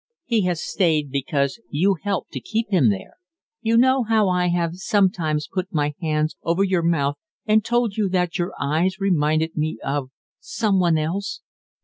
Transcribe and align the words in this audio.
"He 0.25 0.45
has 0.45 0.63
stayed 0.63 1.11
because 1.11 1.59
you 1.69 1.95
helped 2.01 2.31
to 2.31 2.39
keep 2.39 2.71
him 2.71 2.89
there. 2.89 3.17
You 3.61 3.77
know 3.77 4.01
how 4.01 4.29
I 4.29 4.47
have 4.47 4.77
sometimes 4.77 5.47
put 5.47 5.71
my 5.71 5.93
hands 6.01 6.35
over 6.41 6.63
your 6.63 6.81
mouth 6.81 7.17
and 7.45 7.63
told 7.63 7.97
you 7.97 8.09
that 8.09 8.39
your 8.39 8.51
eyes 8.59 8.99
reminded 8.99 9.55
me 9.55 9.77
of 9.83 10.09
some 10.39 10.79
one 10.79 10.97
else? 10.97 11.41